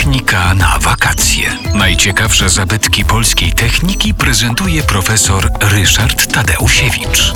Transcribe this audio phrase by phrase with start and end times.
[0.00, 1.58] Technika na wakacje.
[1.74, 7.32] Najciekawsze zabytki polskiej techniki prezentuje profesor Ryszard Tadeusiewicz.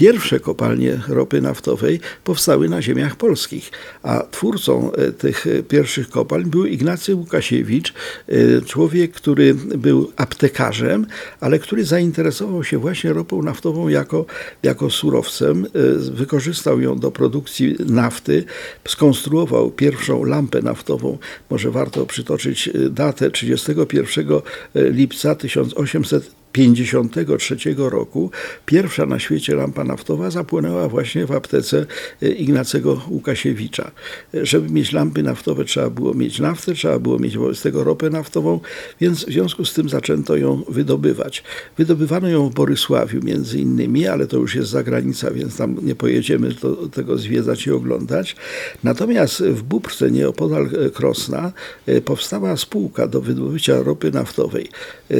[0.00, 3.70] Pierwsze kopalnie ropy naftowej powstały na ziemiach polskich,
[4.02, 7.94] a twórcą e, tych e, pierwszych kopalń był Ignacy Łukasiewicz,
[8.28, 11.06] e, człowiek, który był aptekarzem,
[11.40, 14.26] ale który zainteresował się właśnie ropą naftową jako,
[14.62, 15.66] jako surowcem.
[16.12, 18.44] Wykorzystał ją do produkcji nafty,
[18.88, 21.18] skonstruował pierwszą lampę naftową.
[21.50, 24.26] Może warto przytoczyć datę 31
[24.74, 28.30] lipca 1800 1953 roku
[28.66, 31.86] pierwsza na świecie lampa naftowa zapłonęła właśnie w aptece
[32.22, 33.90] e, Ignacego Łukasiewicza.
[34.34, 38.10] E, żeby mieć lampy naftowe trzeba było mieć naftę, trzeba było mieć wobec tego ropę
[38.10, 38.60] naftową,
[39.00, 41.44] więc w związku z tym zaczęto ją wydobywać.
[41.78, 46.54] Wydobywano ją w Borysławiu między innymi, ale to już jest zagranica, więc tam nie pojedziemy
[46.92, 48.36] tego zwiedzać i oglądać.
[48.84, 51.52] Natomiast w Bubrce, nieopodal e, Krosna,
[52.04, 54.68] powstała spółka do wydobycia ropy naftowej.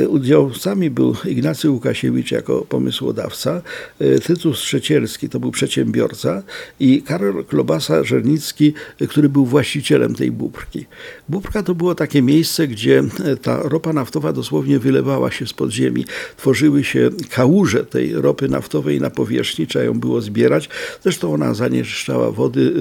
[0.09, 3.63] Udziałowcami był Ignacy Łukasiewicz jako pomysłodawca,
[3.99, 6.43] e, Tytus Trzecielski to był przedsiębiorca
[6.81, 8.73] i Karol Klobasa-Żernicki,
[9.09, 10.87] który był właścicielem tej bubrki.
[11.29, 16.05] Bubrka to było takie miejsce, gdzie e, ta ropa naftowa dosłownie wylewała się z podziemi.
[16.37, 20.69] Tworzyły się kałuże tej ropy naftowej na powierzchni, trzeba ją było zbierać.
[21.03, 22.73] Zresztą ona zanieczyszczała wody,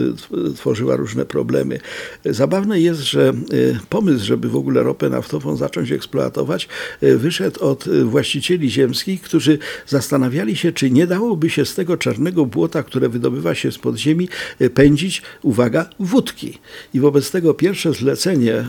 [0.49, 1.79] e, tworzyła różne problemy.
[2.25, 3.33] Zabawne jest, że
[3.89, 6.67] pomysł, żeby w ogóle ropę naftową zacząć eksploatować,
[7.01, 12.45] wyszedł od właściciela właścicieli ziemskich, którzy zastanawiali się, czy nie dałoby się z tego czarnego
[12.45, 16.59] błota, które wydobywa się z podziemi, e, pędzić, uwaga, wódki.
[16.93, 18.67] I wobec tego pierwsze zlecenie e,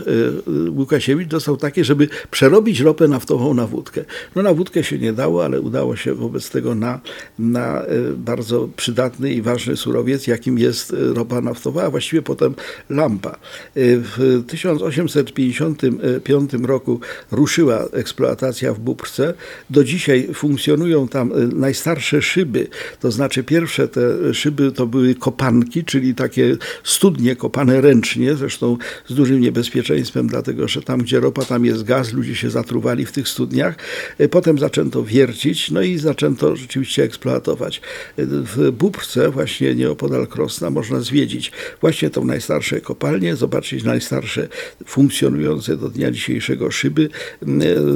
[0.69, 4.05] Łukasiewicz dostał takie, żeby przerobić ropę naftową na wódkę.
[4.35, 6.99] No na wódkę się nie dało, ale udało się wobec tego na,
[7.39, 7.81] na
[8.15, 12.55] bardzo przydatny i ważny surowiec, jakim jest ropa naftowa, a właściwie potem
[12.89, 13.39] lampa.
[13.75, 16.99] W 1855 roku
[17.31, 19.33] ruszyła eksploatacja w Bubrce.
[19.69, 22.67] Do dzisiaj funkcjonują tam y, najstarsze szyby,
[22.99, 29.13] to znaczy pierwsze te szyby to były kopanki, czyli takie studnie kopane ręcznie, zresztą z
[29.13, 33.27] dużym niebezpieczeństwem, dlatego że tam, gdzie ropa, tam jest gaz, ludzie się zatruwali w tych
[33.27, 33.75] studniach.
[34.21, 37.81] Y, potem zaczęto wiercić, no i zaczęto rzeczywiście eksploatować.
[38.19, 41.51] Y, w Bubrce, właśnie nieopodal Krosna, można zwiedzić
[41.81, 44.47] właśnie tą najstarsze kopalnie, zobaczyć najstarsze
[44.85, 47.09] funkcjonujące do dnia dzisiejszego szyby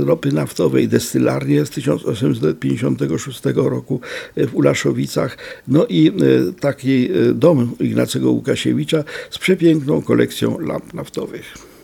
[0.06, 4.02] ropy naftowej, destylarnie, z 1856 roku
[4.38, 5.38] w Ulaszowicach.
[5.68, 6.12] No i e,
[6.60, 11.75] taki e, dom Ignacego Łukasiewicza z przepiękną kolekcją lamp naftowych.